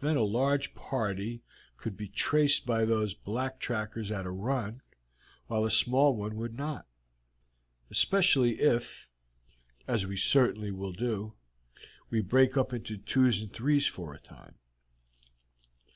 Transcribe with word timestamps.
Then 0.00 0.16
a 0.16 0.24
large 0.24 0.74
party 0.74 1.44
could 1.76 1.96
be 1.96 2.08
traced 2.08 2.66
by 2.66 2.84
those 2.84 3.14
black 3.14 3.60
trackers 3.60 4.10
at 4.10 4.26
a 4.26 4.30
run, 4.32 4.82
while 5.46 5.64
a 5.64 5.70
small 5.70 6.16
one 6.16 6.34
would 6.34 6.56
not; 6.56 6.88
especially 7.88 8.60
if, 8.60 9.06
as 9.86 10.06
we 10.06 10.16
certainly 10.16 10.72
will 10.72 10.90
do, 10.92 11.34
we 12.10 12.20
break 12.20 12.56
up 12.56 12.72
into 12.72 12.96
twos 12.96 13.40
and 13.40 13.52
threes 13.52 13.86
for 13.86 14.12
a 14.12 14.18
time. 14.18 14.56